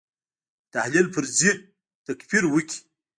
[0.65, 1.53] د تحلیل پر ځای
[2.07, 2.77] تکفیر وکړي.